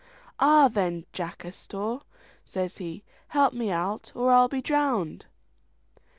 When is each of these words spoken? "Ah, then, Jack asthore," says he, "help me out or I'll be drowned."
"Ah, 0.39 0.67
then, 0.67 1.05
Jack 1.13 1.45
asthore," 1.45 2.01
says 2.43 2.77
he, 2.79 3.03
"help 3.27 3.53
me 3.53 3.69
out 3.69 4.11
or 4.15 4.31
I'll 4.31 4.47
be 4.47 4.59
drowned." 4.59 5.27